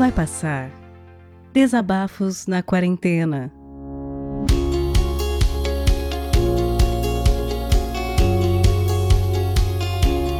[0.00, 0.70] Vai passar.
[1.52, 3.52] Desabafos na quarentena.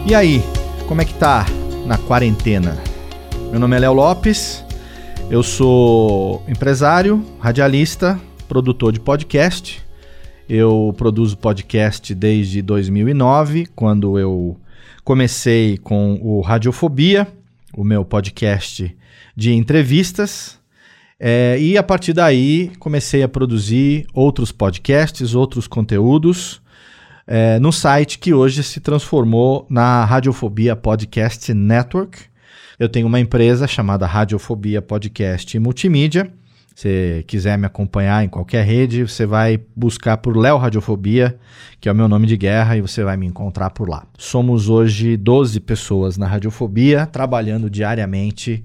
[0.09, 0.43] E aí,
[0.89, 1.45] como é que tá
[1.86, 2.75] na quarentena?
[3.50, 4.64] Meu nome é Léo Lopes,
[5.31, 8.18] eu sou empresário, radialista,
[8.49, 9.85] produtor de podcast.
[10.49, 14.57] Eu produzo podcast desde 2009, quando eu
[15.04, 17.29] comecei com o Radiofobia,
[17.77, 18.96] o meu podcast
[19.37, 20.59] de entrevistas.
[21.18, 26.63] É, e a partir daí comecei a produzir outros podcasts, outros conteúdos
[27.32, 32.19] é, no site que hoje se transformou na Radiofobia Podcast Network.
[32.77, 36.29] Eu tenho uma empresa chamada Radiofobia Podcast Multimídia.
[36.75, 41.39] Se quiser me acompanhar em qualquer rede, você vai buscar por Léo Radiofobia,
[41.81, 44.05] que é o meu nome de guerra, e você vai me encontrar por lá.
[44.19, 48.65] Somos hoje 12 pessoas na Radiofobia, trabalhando diariamente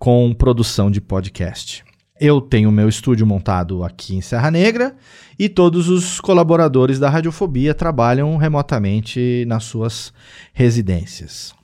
[0.00, 1.84] com produção de podcast.
[2.18, 4.96] Eu tenho meu estúdio montado aqui em Serra Negra
[5.38, 10.10] e todos os colaboradores da Radiofobia trabalham remotamente nas suas
[10.54, 11.54] residências.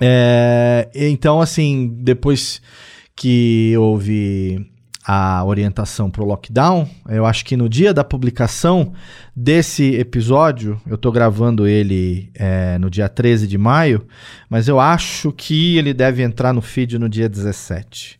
[0.00, 2.62] É, então, assim, depois
[3.16, 4.64] que houve
[5.06, 8.92] a orientação para o lockdown, eu acho que no dia da publicação
[9.36, 14.04] desse episódio, eu estou gravando ele é, no dia 13 de maio,
[14.50, 18.18] mas eu acho que ele deve entrar no feed no dia 17.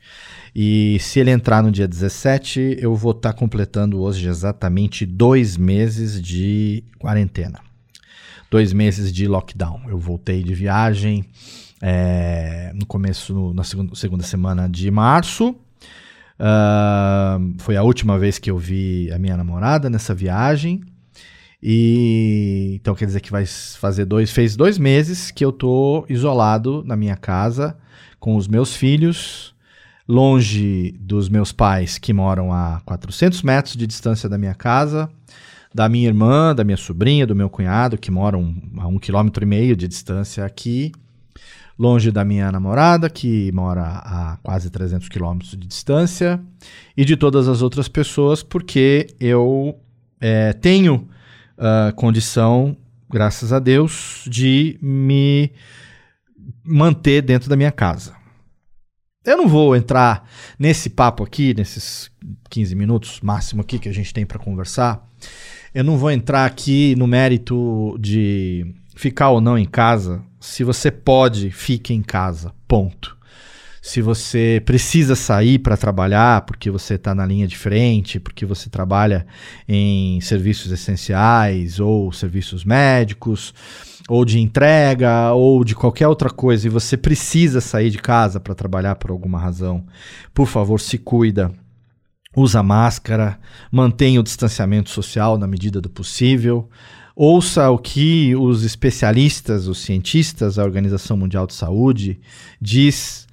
[0.55, 5.57] E se ele entrar no dia 17, eu vou estar tá completando hoje exatamente dois
[5.57, 7.59] meses de quarentena.
[8.49, 9.83] Dois meses de lockdown.
[9.89, 11.25] Eu voltei de viagem
[11.83, 15.55] é, no começo, na segunda, segunda, semana de março.
[16.39, 20.83] Uh, foi a última vez que eu vi a minha namorada nessa viagem.
[21.63, 26.85] E então quer dizer que vai fazer dois, fez dois meses que eu tô isolado
[26.85, 27.77] na minha casa
[28.21, 29.55] com os meus filhos
[30.09, 35.11] longe dos meus pais, que moram a 400 metros de distância da minha casa,
[35.75, 39.47] da minha irmã, da minha sobrinha, do meu cunhado, que moram a um quilômetro e
[39.47, 40.93] meio de distância aqui,
[41.79, 46.41] longe da minha namorada, que mora a quase 300 quilômetros de distância,
[46.97, 49.79] e de todas as outras pessoas, porque eu
[50.21, 51.09] é, tenho
[51.59, 52.77] uh, condição,
[53.11, 55.53] graças a Deus, de me
[56.65, 58.15] manter dentro da minha casa.
[59.25, 60.29] Eu não vou entrar
[60.59, 62.11] nesse papo aqui, nesses
[62.49, 65.05] 15 minutos máximo aqui que a gente tem para conversar.
[65.75, 70.23] Eu não vou entrar aqui no mérito de ficar ou não em casa.
[70.41, 72.53] Se você pode, fique em casa.
[72.67, 73.17] Ponto.
[73.81, 78.69] Se você precisa sair para trabalhar porque você está na linha de frente, porque você
[78.69, 79.25] trabalha
[79.69, 83.55] em serviços essenciais ou serviços médicos,
[84.09, 88.57] ou de entrega, ou de qualquer outra coisa, e você precisa sair de casa para
[88.57, 89.87] trabalhar por alguma razão,
[90.35, 91.53] por favor, se cuida.
[92.37, 93.39] Usa máscara,
[93.71, 96.69] mantenha o distanciamento social na medida do possível.
[97.19, 102.21] Ouça o que os especialistas, os cientistas, a Organização Mundial de Saúde
[102.61, 103.27] diz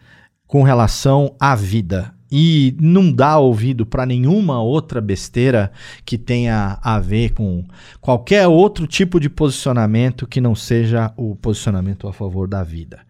[0.48, 5.70] com relação à vida e não dá ouvido para nenhuma outra besteira
[6.06, 7.66] que tenha a ver com
[8.00, 13.02] qualquer outro tipo de posicionamento que não seja o posicionamento a favor da vida.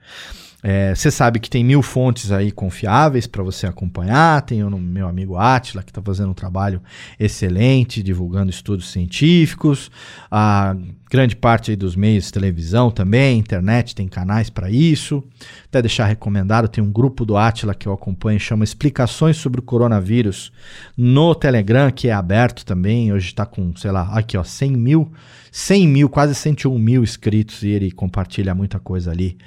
[0.64, 4.42] É, você sabe que tem mil fontes aí confiáveis para você acompanhar.
[4.44, 6.82] Tem o meu amigo Atila, que está fazendo um trabalho
[7.20, 9.92] excelente, divulgando estudos científicos.
[10.32, 10.74] A
[11.14, 15.24] grande parte dos meios de televisão também, internet, tem canais para isso.
[15.66, 19.64] Até deixar recomendado, tem um grupo do Atila que eu acompanho, chama Explicações sobre o
[19.64, 20.52] Coronavírus,
[20.98, 23.14] no Telegram, que é aberto também.
[23.14, 25.14] Hoje está com, sei lá, aqui ó, 100 mil,
[25.52, 29.38] 100 mil, quase 101 mil inscritos e ele compartilha muita coisa ali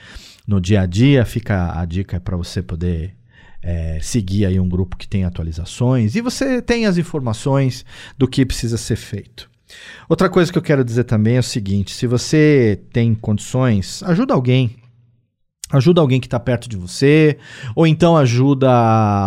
[0.46, 1.24] no dia a dia.
[1.24, 3.12] Fica a dica para você poder
[3.60, 7.84] é, seguir aí um grupo que tem atualizações e você tem as informações
[8.16, 9.55] do que precisa ser feito.
[10.08, 14.34] Outra coisa que eu quero dizer também é o seguinte: se você tem condições, ajuda
[14.34, 14.76] alguém.
[15.72, 17.38] Ajuda alguém que está perto de você,
[17.74, 18.68] ou então ajuda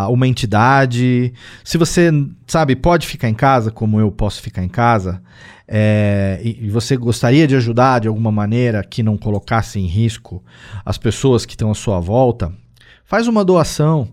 [0.07, 1.33] uma entidade.
[1.65, 2.09] Se você,
[2.47, 5.21] sabe, pode ficar em casa, como eu posso ficar em casa,
[5.68, 10.42] é, e, e, você gostaria de ajudar de alguma maneira que não colocasse em risco
[10.83, 12.51] as pessoas que estão à sua volta,
[13.03, 14.07] faz uma doação.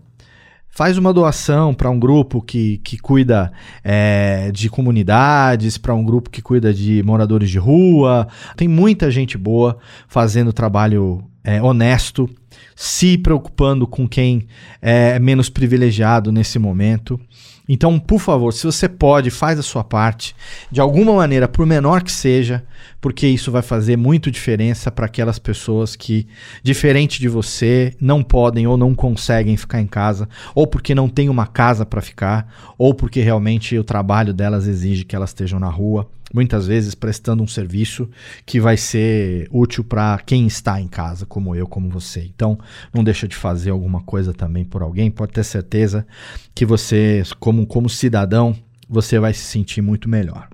[0.77, 3.51] Faz uma doação para um grupo que, que cuida
[3.83, 8.27] é, de comunidades, para um grupo que cuida de moradores de rua.
[8.55, 12.29] Tem muita gente boa fazendo trabalho é, honesto,
[12.75, 14.45] se preocupando com quem
[14.79, 17.19] é menos privilegiado nesse momento.
[17.67, 20.35] Então, por favor, se você pode, faz a sua parte,
[20.71, 22.63] de alguma maneira, por menor que seja,
[22.99, 26.27] porque isso vai fazer muito diferença para aquelas pessoas que,
[26.63, 31.29] diferente de você, não podem ou não conseguem ficar em casa, ou porque não tem
[31.29, 35.69] uma casa para ficar, ou porque realmente o trabalho delas exige que elas estejam na
[35.69, 38.09] rua, muitas vezes prestando um serviço
[38.45, 42.29] que vai ser útil para quem está em casa, como eu, como você.
[42.35, 42.57] Então,
[42.93, 46.05] não deixa de fazer alguma coisa também por alguém, pode ter certeza
[46.53, 48.55] que você, como, como cidadão,
[48.89, 50.49] você vai se sentir muito melhor.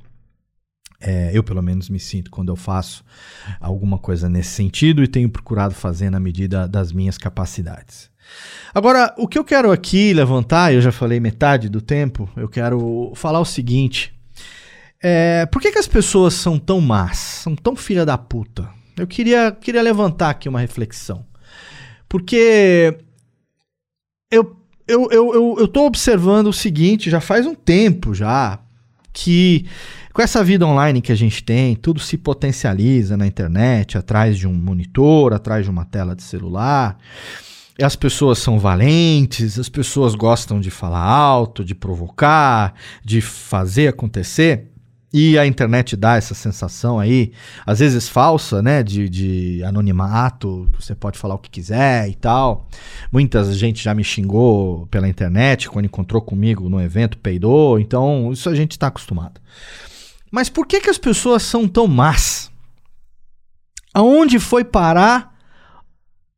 [1.05, 3.03] É, eu, pelo menos, me sinto quando eu faço
[3.59, 8.09] alguma coisa nesse sentido e tenho procurado fazer na medida das minhas capacidades.
[8.73, 13.11] Agora, o que eu quero aqui levantar, eu já falei metade do tempo, eu quero
[13.15, 14.13] falar o seguinte.
[15.01, 18.69] É, por que, que as pessoas são tão más, são tão filha da puta?
[18.97, 21.25] Eu queria, queria levantar aqui uma reflexão.
[22.07, 22.97] Porque
[24.31, 24.55] eu,
[24.88, 28.59] eu, eu, eu, eu observando o seguinte, já faz um tempo já,
[29.11, 29.67] que
[30.13, 34.48] com essa vida online que a gente tem, tudo se potencializa na internet, atrás de
[34.48, 36.98] um monitor, atrás de uma tela de celular.
[37.81, 44.69] As pessoas são valentes, as pessoas gostam de falar alto, de provocar, de fazer acontecer.
[45.12, 47.31] E a internet dá essa sensação aí,
[47.65, 48.81] às vezes falsa, né?
[48.81, 52.68] De, de anonimato, você pode falar o que quiser e tal.
[53.12, 57.80] Muita gente já me xingou pela internet quando encontrou comigo no evento, peidou.
[57.80, 59.39] Então, isso a gente está acostumado.
[60.33, 62.51] Mas por que, que as pessoas são tão más?
[63.94, 65.31] Aonde foi parar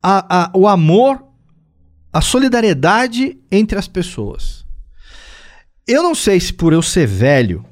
[0.03, 1.24] a, a, o amor,
[2.12, 4.65] a solidariedade entre as pessoas?
[5.88, 7.63] Eu não sei se por eu ser velho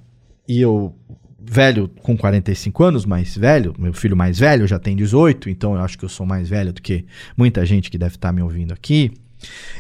[0.48, 0.96] e eu,
[1.38, 5.82] velho com 45 anos, mais velho, meu filho mais velho já tem 18, então eu
[5.82, 7.06] acho que eu sou mais velho do que
[7.36, 9.12] muita gente que deve estar me ouvindo aqui.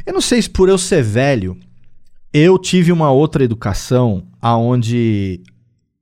[0.06, 1.58] Eu não sei se por eu ser velho,
[2.34, 5.42] eu tive uma outra educação aonde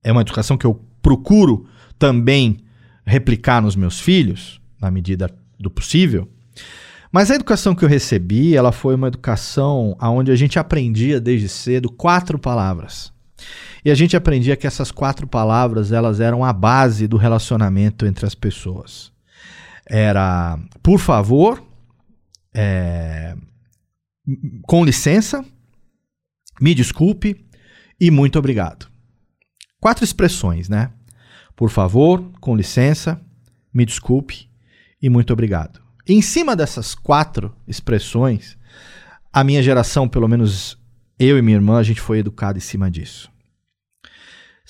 [0.03, 1.68] é uma educação que eu procuro
[1.98, 2.57] também
[3.06, 6.27] replicar nos meus filhos, na medida do possível.
[7.12, 11.50] Mas a educação que eu recebi, ela foi uma educação onde a gente aprendia desde
[11.50, 13.12] cedo quatro palavras.
[13.83, 18.25] E a gente aprendia que essas quatro palavras elas eram a base do relacionamento entre
[18.25, 19.12] as pessoas.
[19.86, 21.62] Era por favor,
[22.53, 23.36] é,
[24.63, 25.44] com licença,
[26.62, 27.45] me desculpe
[28.00, 28.91] e muito obrigado.
[29.81, 30.92] Quatro expressões, né?
[31.54, 33.19] Por favor, com licença,
[33.74, 34.50] me desculpe
[35.01, 35.81] e muito obrigado.
[36.07, 38.57] Em cima dessas quatro expressões,
[39.33, 40.78] a minha geração, pelo menos
[41.19, 43.30] eu e minha irmã, a gente foi educado em cima disso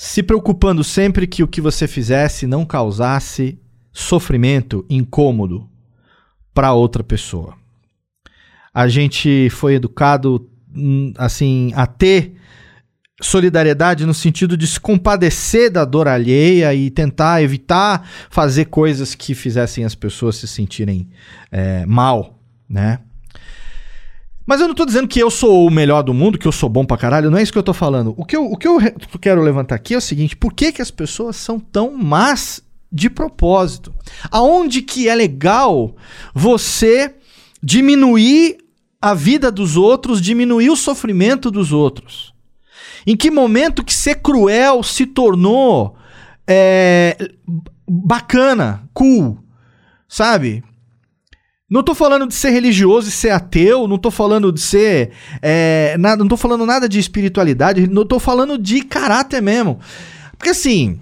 [0.04, 3.60] se preocupando sempre que o que você fizesse não causasse
[3.94, 5.70] sofrimento, incômodo
[6.56, 7.56] para outra pessoa.
[8.74, 12.36] A gente foi educado hum, assim a ter
[13.22, 19.34] solidariedade no sentido de se compadecer da dor alheia e tentar evitar fazer coisas que
[19.36, 21.08] fizessem as pessoas se sentirem
[21.52, 23.00] é, mal, né?
[24.46, 26.68] Mas eu não tô dizendo que eu sou o melhor do mundo, que eu sou
[26.68, 28.14] bom pra caralho, não é isso que eu tô falando.
[28.18, 28.80] O que eu, o que eu
[29.22, 33.10] quero levantar aqui é o seguinte: por que, que as pessoas são tão más de
[33.10, 33.94] propósito?
[34.30, 35.96] Aonde que é legal
[36.34, 37.16] você
[37.64, 38.58] diminuir
[39.02, 42.34] a vida dos outros, diminuir o sofrimento dos outros?
[43.06, 45.96] Em que momento que ser cruel se tornou
[46.48, 47.18] é,
[47.88, 49.40] bacana, cool,
[50.08, 50.64] sabe?
[51.70, 55.12] Não tô falando de ser religioso e ser ateu, não tô falando de ser.
[55.42, 59.80] É, nada, não tô falando nada de espiritualidade, não tô falando de caráter mesmo.
[60.38, 61.00] Porque assim,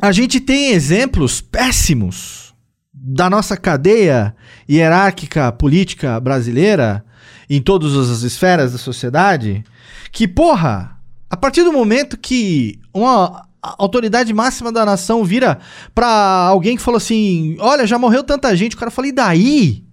[0.00, 2.52] a gente tem exemplos péssimos
[2.92, 4.34] da nossa cadeia
[4.68, 7.04] hierárquica política brasileira
[7.48, 9.64] em todas as esferas da sociedade,
[10.10, 10.98] que, porra,
[11.28, 15.58] a partir do momento que uma autoridade máxima da nação vira
[15.94, 18.74] pra alguém que falou assim: Olha, já morreu tanta gente.
[18.76, 19.84] O cara fala: E daí?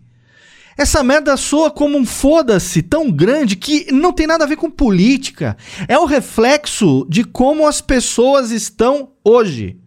[0.78, 4.72] Essa merda soa como um foda-se tão grande que não tem nada a ver com
[4.72, 5.58] política.
[5.90, 9.78] É o reflexo de como as pessoas estão hoje.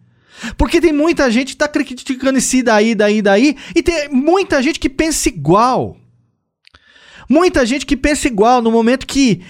[0.55, 4.79] Porque tem muita gente que tá criticando esse daí, daí, daí, e tem muita gente
[4.79, 5.97] que pensa igual.
[7.33, 9.41] Muita gente que pensa igual no momento que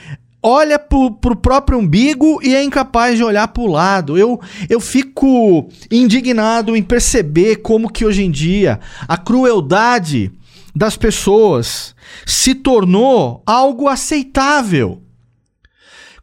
[0.41, 4.17] olha pro, pro próprio umbigo e é incapaz de olhar pro lado.
[4.17, 10.31] Eu, eu fico indignado em perceber como que hoje em dia a crueldade
[10.73, 11.93] das pessoas
[12.25, 15.02] se tornou algo aceitável.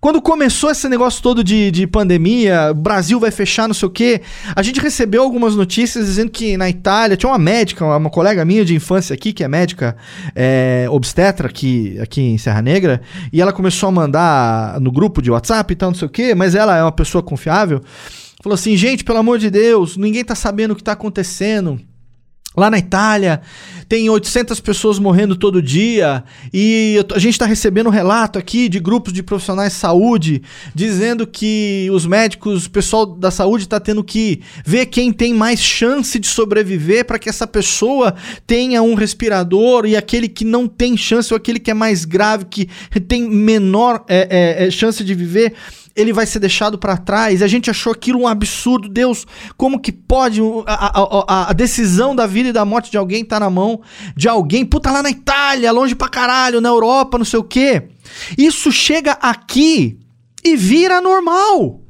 [0.00, 4.23] Quando começou esse negócio todo de, de pandemia, Brasil vai fechar, não sei o quê,
[4.57, 8.64] a gente recebeu algumas notícias dizendo que na Itália tinha uma médica, uma colega minha
[8.64, 9.95] de infância aqui, que é médica
[10.35, 15.30] é, obstetra aqui, aqui em Serra Negra, e ela começou a mandar no grupo de
[15.30, 17.83] WhatsApp e tal, não sei o quê, mas ela é uma pessoa confiável.
[18.42, 21.78] Falou assim, gente, pelo amor de Deus, ninguém tá sabendo o que tá acontecendo.
[22.57, 23.42] Lá na Itália,
[23.88, 28.80] tem 800 pessoas morrendo todo dia e a gente está recebendo um relato aqui de
[28.80, 30.42] grupos de profissionais de saúde
[30.75, 35.61] dizendo que os médicos, o pessoal da saúde está tendo que ver quem tem mais
[35.61, 38.16] chance de sobreviver para que essa pessoa
[38.49, 42.47] tenha um respirador e aquele que não tem chance ou aquele que é mais grave,
[42.47, 42.69] que
[43.09, 45.54] tem menor é, é, é chance de viver
[45.94, 47.42] ele vai ser deixado para trás.
[47.42, 48.88] A gente achou aquilo um absurdo.
[48.88, 53.25] Deus, como que pode a, a, a, decisão da vida e da morte de alguém
[53.25, 53.80] tá na mão
[54.16, 57.88] de alguém, puta, lá na Itália, longe pra caralho, na Europa, não sei o quê.
[58.37, 59.99] Isso chega aqui
[60.44, 61.80] e vira normal.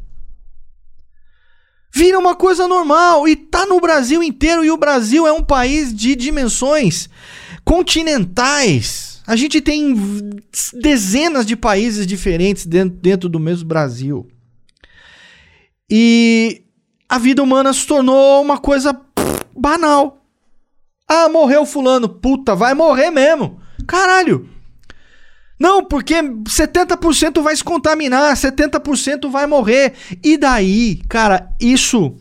[1.92, 5.92] Vira uma coisa normal e tá no Brasil inteiro e o Brasil é um país
[5.92, 7.08] de dimensões
[7.64, 9.94] continentais a gente tem
[10.74, 14.26] dezenas de países diferentes dentro, dentro do mesmo Brasil.
[15.88, 16.64] E
[17.08, 18.92] a vida humana se tornou uma coisa
[19.56, 20.24] banal.
[21.08, 22.08] Ah, morreu fulano.
[22.08, 23.60] Puta, vai morrer mesmo.
[23.86, 24.48] Caralho.
[25.60, 29.92] Não, porque 70% vai se contaminar, 70% vai morrer.
[30.24, 32.16] E daí, cara, isso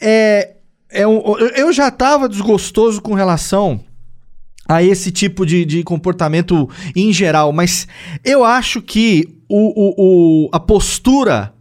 [0.00, 0.56] é.
[0.90, 3.80] é um, eu já tava desgostoso com relação
[4.68, 7.86] a esse tipo de, de comportamento em geral, mas
[8.24, 11.54] eu acho que o, o, o, a postura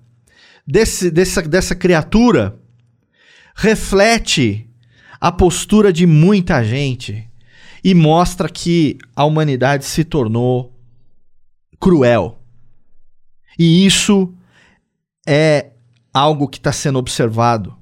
[0.65, 2.59] desse, dessa, dessa criatura
[3.55, 4.69] reflete
[5.19, 7.27] a postura de muita gente
[7.83, 10.75] e mostra que a humanidade se tornou
[11.79, 12.39] cruel.
[13.57, 14.33] E isso
[15.27, 15.71] é
[16.13, 17.75] algo que está sendo observado.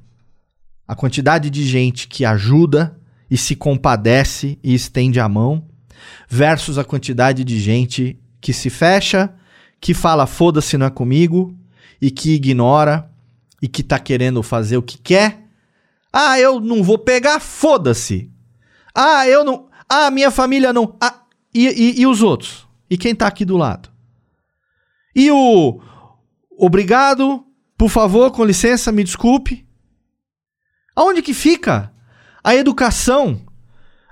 [0.88, 2.99] A quantidade de gente que ajuda
[3.30, 5.68] e se compadece e estende a mão,
[6.28, 9.34] versus a quantidade de gente que se fecha,
[9.80, 11.56] que fala foda-se não é comigo
[12.02, 13.10] e que ignora
[13.62, 15.44] e que tá querendo fazer o que quer.
[16.12, 18.32] Ah, eu não vou pegar, foda-se.
[18.96, 19.70] Ah, eu não.
[19.88, 20.96] Ah, minha família não.
[21.00, 22.68] Ah, e, e, e os outros?
[22.90, 23.90] E quem tá aqui do lado?
[25.16, 25.82] E o.
[26.58, 27.46] Obrigado,
[27.78, 29.66] por favor, com licença, me desculpe.
[30.96, 31.94] Aonde que fica?
[32.44, 33.42] A educação.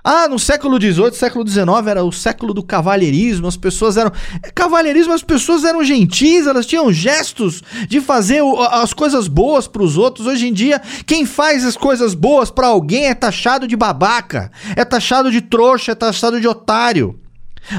[0.02, 4.10] Ah, no século XVIII, século XIX era o século do cavalheirismo, as pessoas eram.
[4.54, 9.98] Cavalheirismo, as pessoas eram gentis, elas tinham gestos de fazer as coisas boas para os
[9.98, 10.26] outros.
[10.26, 14.84] Hoje em dia, quem faz as coisas boas para alguém é taxado de babaca, é
[14.84, 17.20] taxado de trouxa, é taxado de otário.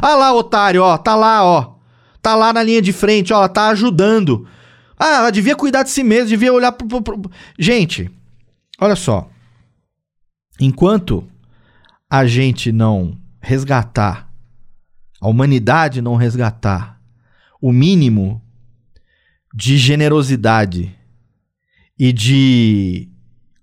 [0.01, 1.75] Ah lá, otário, ó, tá lá, ó.
[2.21, 4.45] Tá lá na linha de frente, ó, tá ajudando.
[4.99, 7.01] Ah, ela devia cuidar de si mesma, devia olhar pro.
[7.01, 7.31] pro, pro...
[7.57, 8.11] Gente,
[8.79, 9.29] olha só.
[10.59, 11.27] Enquanto
[12.09, 14.29] a gente não resgatar,
[15.21, 16.99] a humanidade não resgatar
[17.61, 18.41] o mínimo
[19.53, 20.95] de generosidade
[21.97, 23.09] e de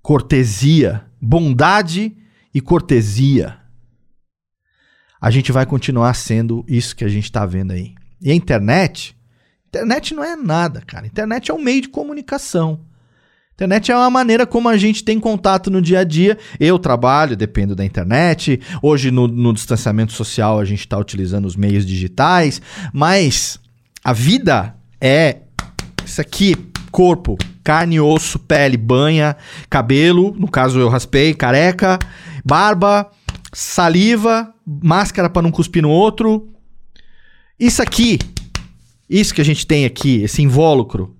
[0.02, 2.16] cortesia, bondade
[2.54, 3.58] e cortesia,
[5.20, 7.94] a gente vai continuar sendo isso que a gente está vendo aí.
[8.20, 9.16] E a internet,
[9.66, 11.06] internet não é nada, cara.
[11.06, 12.84] Internet é um meio de comunicação.
[13.56, 16.36] Internet é uma maneira como a gente tem contato no dia a dia.
[16.60, 18.60] Eu trabalho, dependo da internet.
[18.82, 22.60] Hoje, no, no distanciamento social, a gente está utilizando os meios digitais.
[22.92, 23.58] Mas
[24.04, 25.38] a vida é
[26.04, 26.54] isso aqui:
[26.90, 29.34] corpo, carne, osso, pele, banha,
[29.70, 30.36] cabelo.
[30.38, 31.98] No caso, eu raspei, careca,
[32.44, 33.10] barba,
[33.54, 36.52] saliva, máscara para não cuspir no outro.
[37.58, 38.18] Isso aqui,
[39.08, 41.16] isso que a gente tem aqui, esse invólucro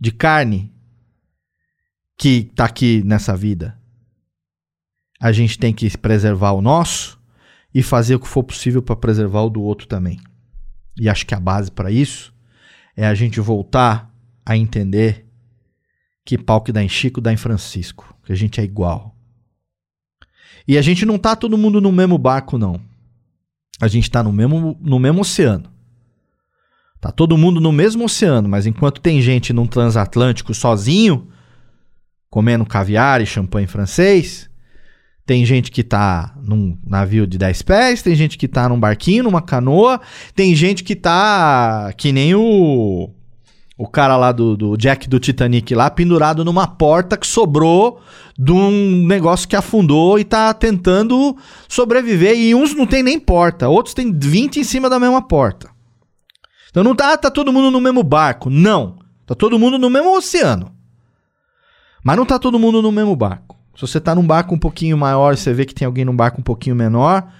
[0.00, 0.72] de carne,
[2.18, 3.78] que está aqui nessa vida.
[5.20, 7.18] A gente tem que preservar o nosso
[7.72, 10.18] e fazer o que for possível para preservar o do outro também.
[10.98, 12.34] E acho que a base para isso
[12.96, 14.12] é a gente voltar
[14.44, 15.26] a entender
[16.24, 19.14] que pau que dá em Chico dá em Francisco, que a gente é igual.
[20.66, 22.80] E a gente não tá todo mundo no mesmo barco não.
[23.80, 25.72] A gente tá no mesmo no mesmo oceano.
[27.00, 31.28] Tá todo mundo no mesmo oceano, mas enquanto tem gente num transatlântico sozinho,
[32.30, 34.48] comendo caviar e champanhe francês.
[35.26, 39.24] Tem gente que tá num navio de 10 pés, tem gente que tá num barquinho,
[39.24, 40.00] numa canoa,
[40.34, 43.10] tem gente que tá que nem o
[43.76, 48.00] o cara lá do, do Jack do Titanic lá, pendurado numa porta que sobrou
[48.36, 51.36] de um negócio que afundou e tá tentando
[51.68, 52.36] sobreviver.
[52.36, 55.70] E uns não tem nem porta, outros tem 20 em cima da mesma porta.
[56.70, 58.50] Então não tá, tá todo mundo no mesmo barco.
[58.50, 58.98] Não.
[59.24, 60.72] Tá todo mundo no mesmo oceano.
[62.02, 63.56] Mas não tá todo mundo no mesmo barco.
[63.74, 66.16] Se você tá num barco um pouquinho maior e você vê que tem alguém num
[66.16, 67.32] barco um pouquinho menor,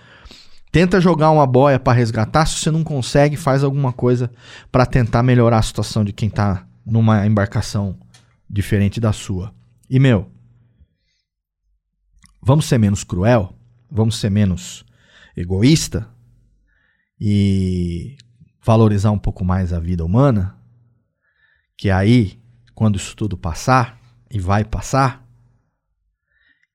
[0.71, 2.47] tenta jogar uma boia para resgatar.
[2.47, 4.31] Se você não consegue, faz alguma coisa
[4.71, 7.99] para tentar melhorar a situação de quem tá numa embarcação
[8.49, 9.53] diferente da sua.
[9.91, 10.31] E meu,
[12.41, 13.53] vamos ser menos cruel,
[13.91, 14.85] vamos ser menos
[15.37, 16.09] egoísta
[17.21, 18.17] e
[18.63, 20.57] valorizar um pouco mais a vida humana,
[21.77, 22.41] que aí,
[22.75, 23.98] quando isso tudo passar,
[24.31, 25.27] e vai passar,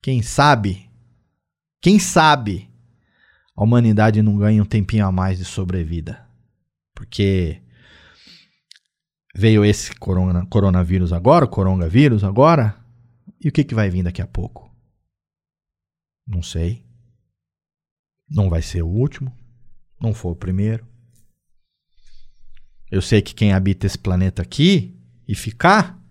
[0.02, 0.90] quem sabe,
[1.82, 2.70] quem sabe,
[3.56, 6.28] a humanidade não ganha um tempinho a mais de sobrevida.
[6.94, 7.62] Porque
[9.36, 12.78] veio esse corona, coronavírus agora, o coronavírus agora,
[13.40, 14.72] e o que, que vai vir daqui a pouco?
[16.28, 16.86] Não sei.
[18.30, 19.36] Não vai ser o último.
[20.02, 20.88] Não foi o primeiro.
[22.90, 26.03] Eu sei que quem habita esse planeta aqui e ficar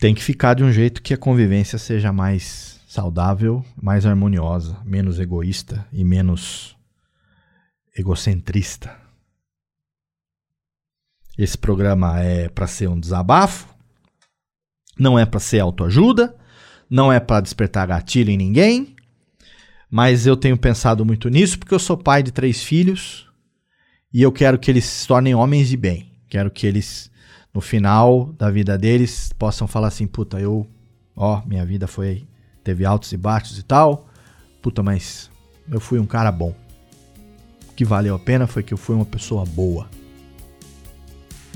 [0.00, 5.20] tem que ficar de um jeito que a convivência seja mais saudável, mais harmoniosa, menos
[5.20, 6.74] egoísta e menos
[7.94, 8.96] egocentrista.
[11.36, 13.68] Esse programa é para ser um desabafo,
[14.98, 16.34] não é para ser autoajuda,
[16.88, 18.96] não é para despertar gatilho em ninguém,
[19.90, 23.28] mas eu tenho pensado muito nisso porque eu sou pai de três filhos
[24.12, 26.10] e eu quero que eles se tornem homens de bem.
[26.26, 27.10] Quero que eles
[27.52, 30.66] no final da vida deles possam falar assim, puta, eu,
[31.16, 32.26] ó, minha vida foi
[32.62, 34.06] teve altos e baixos e tal.
[34.62, 35.30] Puta, mas
[35.70, 36.54] eu fui um cara bom.
[37.68, 39.88] O que valeu a pena foi que eu fui uma pessoa boa.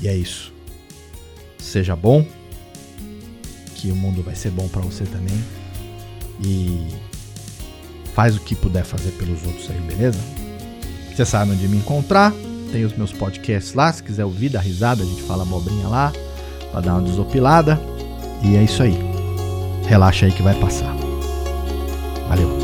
[0.01, 0.53] E é isso.
[1.59, 2.27] Seja bom,
[3.77, 5.39] que o mundo vai ser bom para você também.
[6.43, 6.89] E
[8.15, 10.19] faz o que puder fazer pelos outros aí, beleza?
[11.15, 12.33] Você sabe onde me encontrar
[12.75, 16.13] tem os meus podcasts lá, se quiser ouvir, dar risada, a gente fala abobrinha lá,
[16.73, 17.81] pra dar uma desopilada.
[18.43, 18.99] E é isso aí.
[19.87, 20.93] Relaxa aí que vai passar.
[22.29, 22.64] Valeu.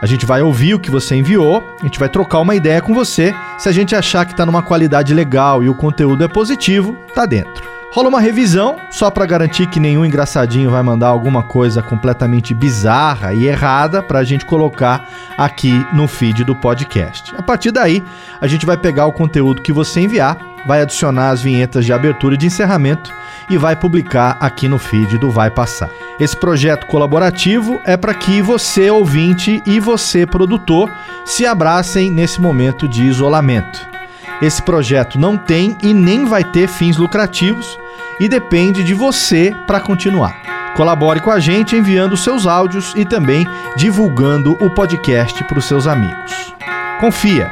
[0.00, 2.94] A gente vai ouvir o que você enviou, a gente vai trocar uma ideia com
[2.94, 3.34] você.
[3.58, 7.26] Se a gente achar que está numa qualidade legal e o conteúdo é positivo, tá
[7.26, 7.77] dentro.
[7.90, 13.32] Rola uma revisão, só para garantir que nenhum engraçadinho vai mandar alguma coisa completamente bizarra
[13.32, 17.34] e errada para a gente colocar aqui no feed do podcast.
[17.34, 18.04] A partir daí,
[18.42, 22.34] a gente vai pegar o conteúdo que você enviar, vai adicionar as vinhetas de abertura
[22.34, 23.10] e de encerramento
[23.48, 25.88] e vai publicar aqui no feed do Vai Passar.
[26.20, 30.92] Esse projeto colaborativo é para que você, ouvinte, e você, produtor,
[31.24, 33.97] se abracem nesse momento de isolamento.
[34.40, 37.78] Esse projeto não tem e nem vai ter fins lucrativos
[38.20, 40.72] e depende de você para continuar.
[40.76, 43.44] Colabore com a gente enviando seus áudios e também
[43.76, 46.54] divulgando o podcast para os seus amigos.
[47.00, 47.50] Confia,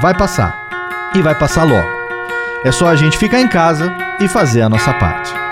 [0.00, 0.52] vai passar
[1.14, 1.88] e vai passar logo.
[2.64, 5.45] É só a gente ficar em casa e fazer a nossa parte.